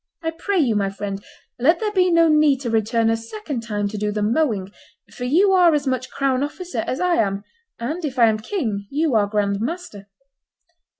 [0.23, 1.23] I pray you, my friend,
[1.59, 4.71] let there be no need to return a second time to do the mowing,
[5.13, 7.43] for you are as much crown officer as I am,
[7.77, 10.07] and, if I am king, you are grand master."